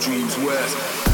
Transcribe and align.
dreams 0.00 0.36
worse. 0.38 1.05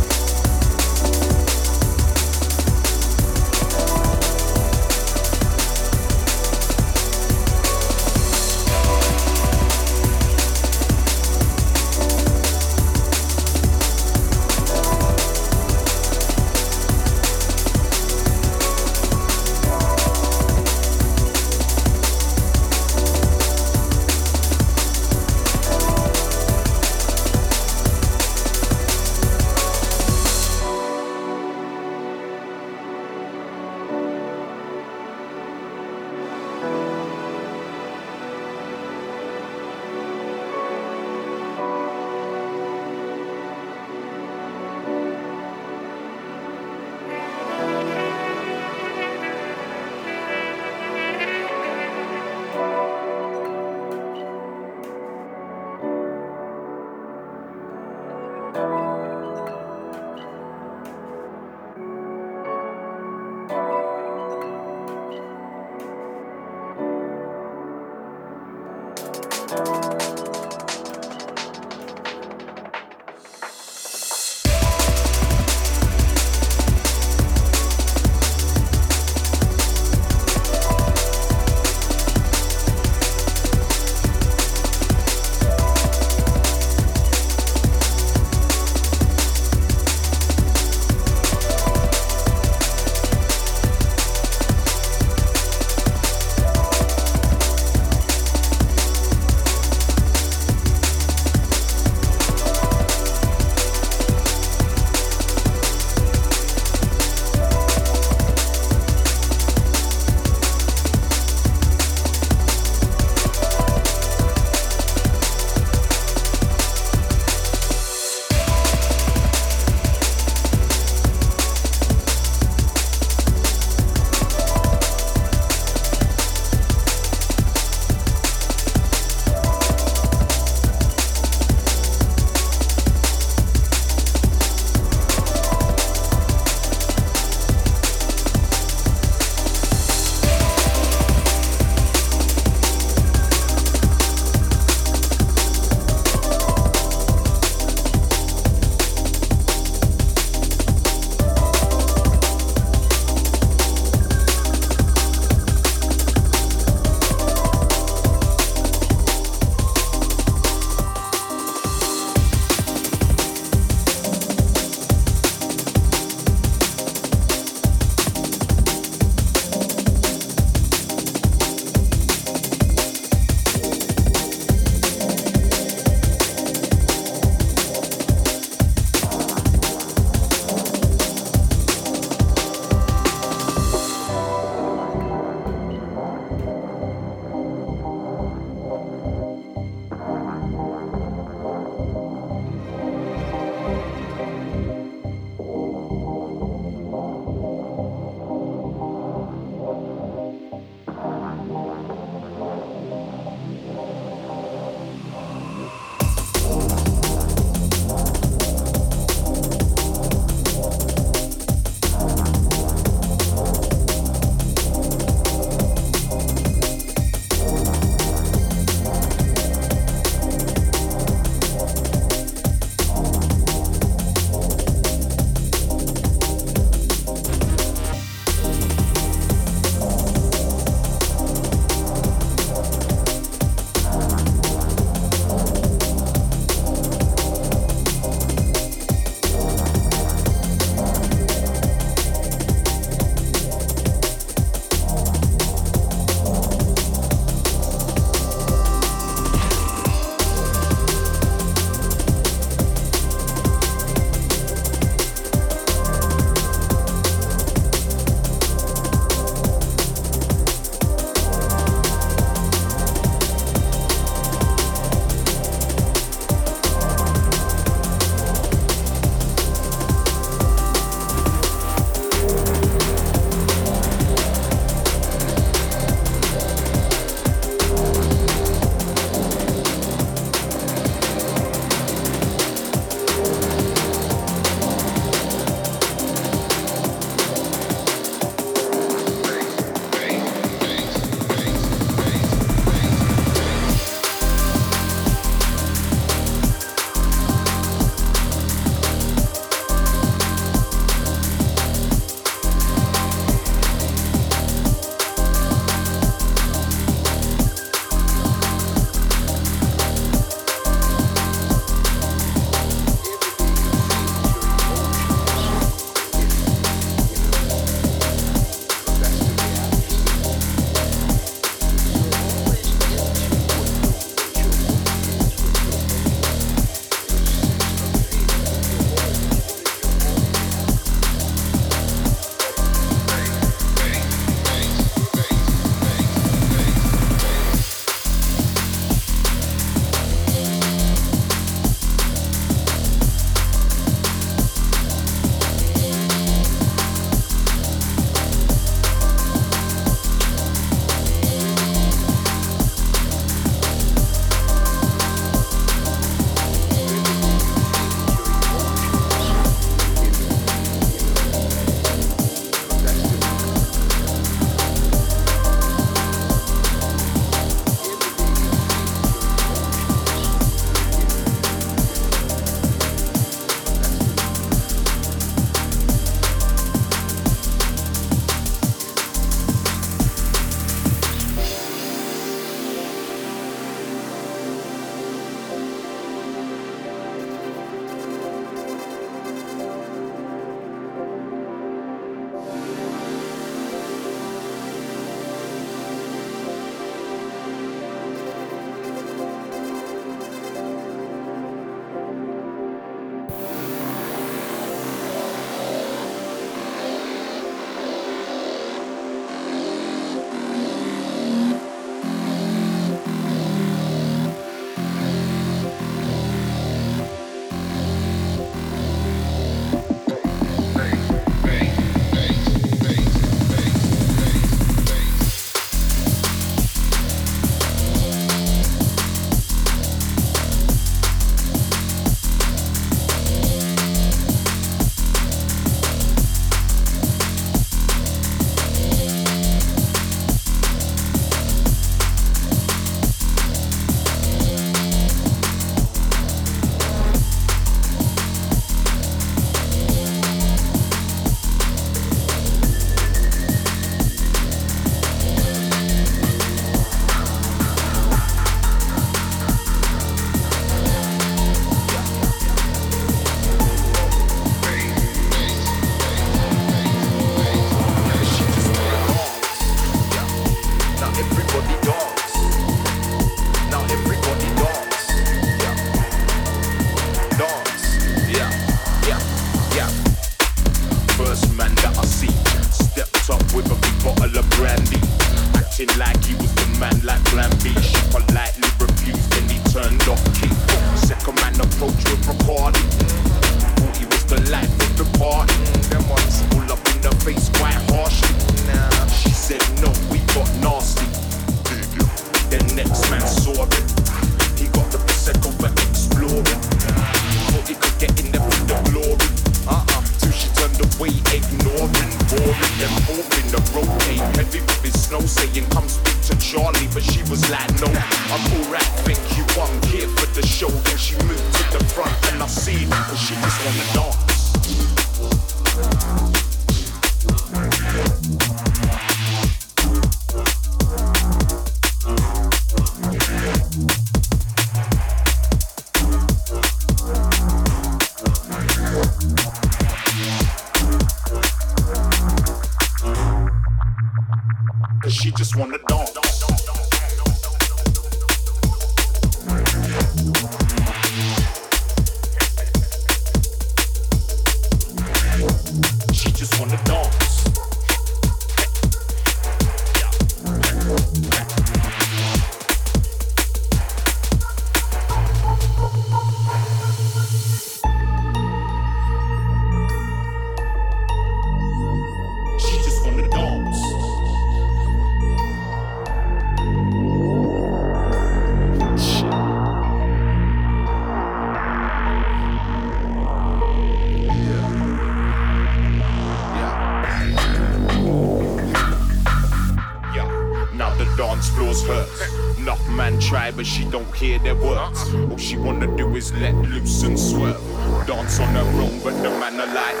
hear 594.24 594.38
their 594.38 594.54
words. 594.54 595.00
All 595.30 595.36
she 595.36 595.56
wanna 595.56 595.88
do 595.96 596.16
is 596.16 596.32
let 596.34 596.54
loose 596.54 597.02
and 597.02 597.18
swerve. 597.18 597.60
Dance 598.06 598.40
on 598.40 598.54
her 598.54 598.70
own, 598.82 598.98
but 599.00 599.14
the 599.22 599.30
man 599.40 599.60
alive. 599.60 600.00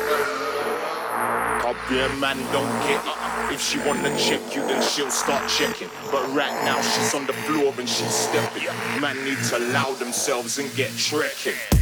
Can't 1.62 1.76
be 1.88 1.98
a 2.00 2.08
man, 2.20 2.38
don't 2.52 2.74
get 2.88 3.02
it. 3.04 3.18
If 3.52 3.60
she 3.60 3.78
wanna 3.86 4.16
check 4.16 4.42
you, 4.54 4.62
then 4.66 4.82
she'll 4.82 5.10
start 5.10 5.48
checking. 5.48 5.90
But 6.10 6.24
right 6.32 6.56
now, 6.64 6.80
she's 6.80 7.14
on 7.14 7.26
the 7.26 7.34
floor 7.44 7.74
and 7.78 7.88
she's 7.88 8.14
stepping. 8.14 8.64
Man 9.00 9.22
needs 9.24 9.50
to 9.50 9.58
allow 9.58 9.92
themselves 9.92 10.58
and 10.58 10.74
get 10.74 10.90
trekking. 10.96 11.73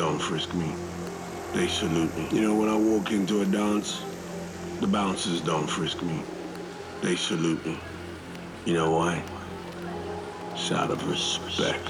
Don't 0.00 0.18
frisk 0.18 0.54
me. 0.54 0.72
They 1.52 1.68
salute 1.68 2.16
me. 2.16 2.26
You 2.32 2.40
know, 2.40 2.54
when 2.54 2.70
I 2.70 2.74
walk 2.74 3.12
into 3.12 3.42
a 3.42 3.44
dance, 3.44 4.02
the 4.80 4.86
bouncers 4.86 5.42
don't 5.42 5.66
frisk 5.66 6.02
me. 6.02 6.22
They 7.02 7.16
salute 7.16 7.62
me. 7.66 7.78
You 8.64 8.72
know 8.72 8.92
why? 8.92 9.22
It's 10.54 10.72
out 10.72 10.90
of 10.90 11.06
respect. 11.06 11.86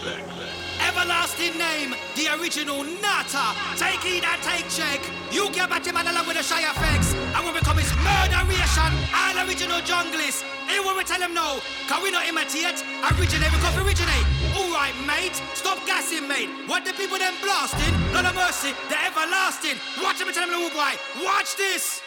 Everlasting 0.89 1.57
name, 1.57 1.95
the 2.17 2.35
original 2.41 2.83
Nata. 2.83 3.55
Take 3.77 4.05
it 4.05 4.27
and 4.27 4.43
take 4.43 4.69
check. 4.69 5.09
You 5.31 5.49
get 5.53 5.71
back 5.71 5.85
to 5.85 5.91
along 5.93 6.27
with 6.27 6.37
the 6.37 6.43
Shy 6.43 6.63
FX. 6.63 7.15
And 7.15 7.45
when 7.45 7.55
we 7.55 7.61
come 7.61 7.79
is 7.79 7.95
murderation, 8.03 8.91
all 9.15 9.47
original 9.47 9.81
junglists. 9.83 10.60
Here 10.81 10.89
when 10.89 10.97
we 10.97 11.05
tell 11.05 11.21
them 11.21 11.35
no, 11.35 11.61
can 11.89 12.03
we 12.03 12.11
not 12.11 12.25
imitate? 12.27 12.81
Originate, 13.13 13.53
we 13.53 13.59
come 13.61 13.77
originate. 13.85 14.25
Alright, 14.57 14.97
mate, 15.05 15.37
stop 15.53 15.77
gassing, 15.85 16.27
mate. 16.27 16.49
What 16.67 16.87
the 16.87 16.95
people 16.95 17.19
them 17.19 17.35
blasting? 17.43 17.93
Not 18.17 18.25
a 18.25 18.33
mercy, 18.33 18.73
the 18.89 18.97
everlasting. 19.05 19.77
Watch 20.03 20.19
them 20.19 20.29
and 20.29 20.35
tell 20.35 20.49
them, 20.49 20.57
little 20.57 20.73
boy, 20.73 20.97
watch 21.23 21.57
this. 21.57 22.01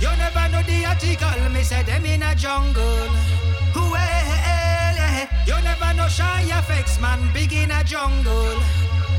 you 0.03 0.11
never 0.19 0.49
know 0.51 0.63
the 0.67 0.85
article, 0.91 1.51
me 1.55 1.63
say 1.63 1.85
them 1.85 2.05
in 2.05 2.21
a 2.21 2.35
jungle. 2.35 2.83
Well, 3.77 5.29
you 5.47 5.55
never 5.63 5.95
know 5.95 6.09
Shy 6.09 6.51
FX, 6.67 7.01
man, 7.01 7.33
big 7.33 7.53
in 7.53 7.71
a 7.71 7.85
jungle. 7.85 8.59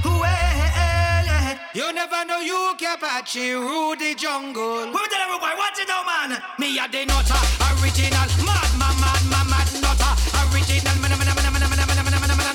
Well, 0.04 1.58
you 1.74 1.94
never 1.94 2.26
know 2.26 2.40
you 2.40 2.76
Apache 2.76 3.54
rule 3.54 3.96
the 3.96 4.16
jungle. 4.16 4.86
Who 4.86 5.00
tell 5.08 5.22
everybody 5.22 5.56
what 5.56 5.80
it 5.80 5.88
do, 5.88 5.96
man? 6.04 6.44
Me 6.60 6.78
a 6.78 6.90
the 6.92 7.06
nutter, 7.06 7.40
original, 7.80 8.28
mad, 8.44 8.68
mad, 8.76 9.00
mad, 9.00 9.24
mad, 9.32 9.48
mad 9.48 9.70
nutter, 9.80 10.14
original, 10.52 10.96
man, 11.00 11.16
man, 11.16 11.24
man, 11.24 11.36
man, 11.40 11.54
man, 11.56 11.56
man, 11.56 11.88
man, 11.88 12.04
man, 12.04 12.20
man, 12.20 12.38
man, 12.38 12.47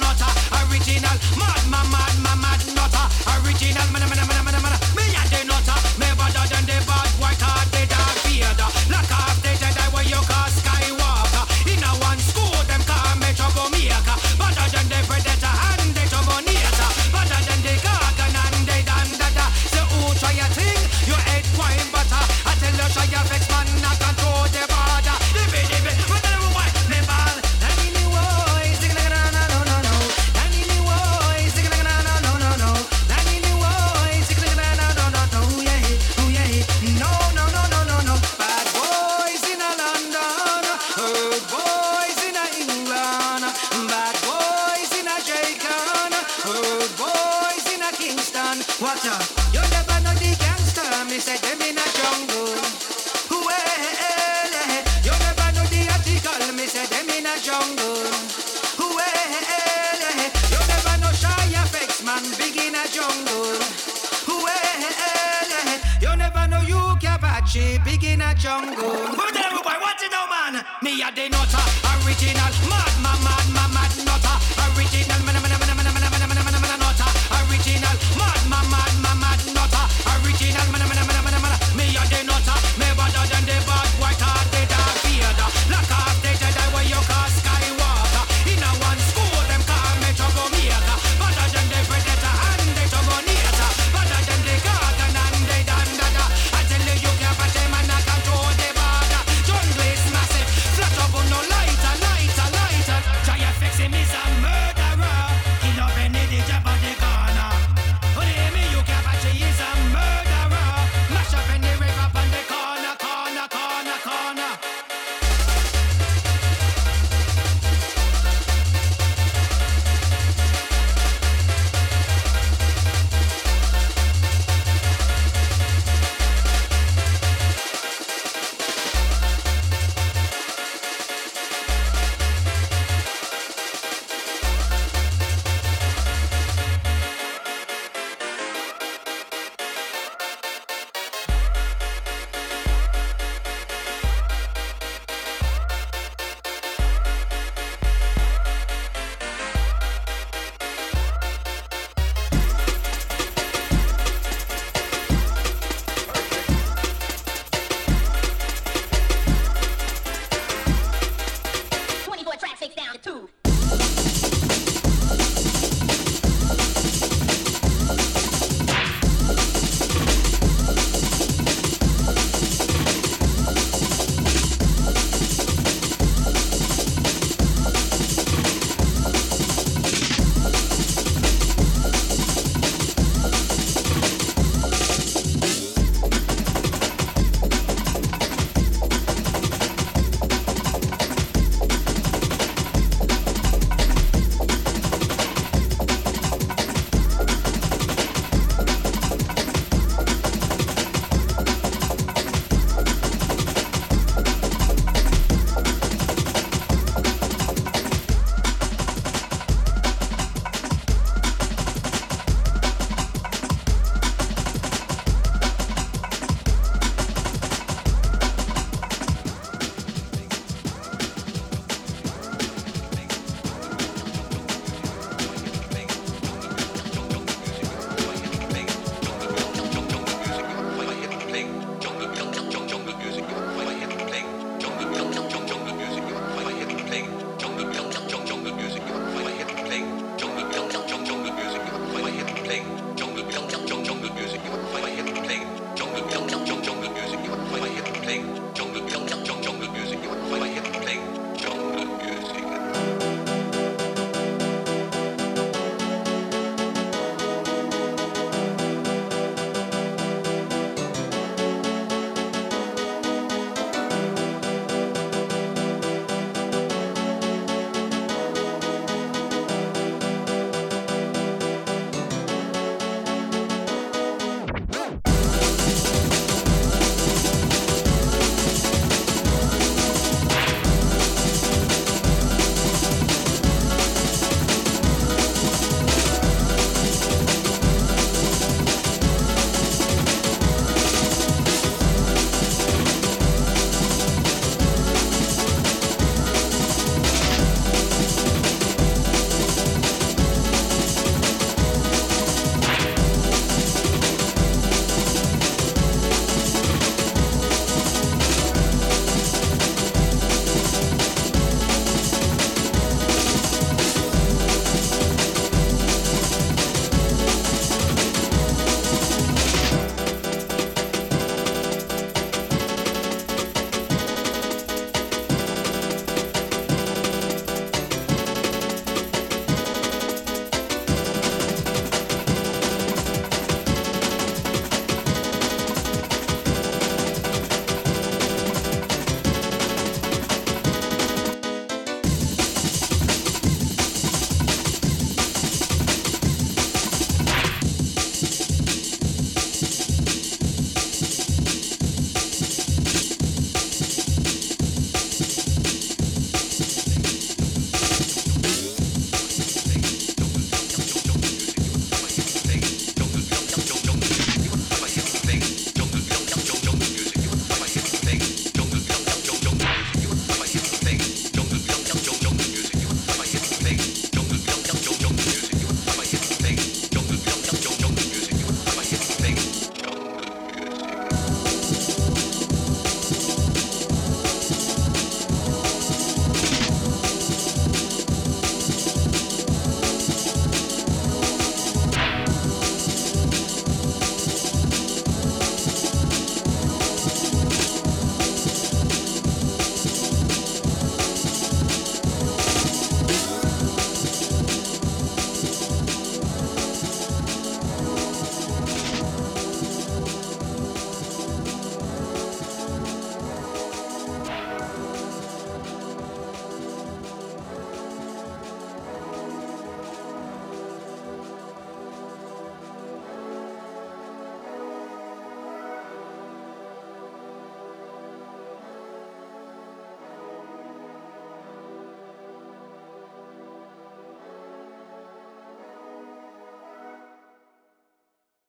original, 0.73 1.16
mad, 1.37 1.61
mad, 1.68 1.87
mad, 1.93 2.14
mad, 2.25 2.39
mad 2.41 2.61
nutter, 2.75 3.07
original, 3.45 3.87
man, 3.93 4.09
man, 4.09 4.16
man, 4.16 4.27
man, 4.27 4.45
man, 4.45 4.62
man, 4.62 4.75
me 4.97 5.05
a 5.12 5.23
the 5.29 5.45
nutter, 5.45 5.79
me 6.01 6.09
better 6.16 6.45
than 6.49 6.64
the 6.64 6.77
bad 6.89 7.09
white 7.20 7.62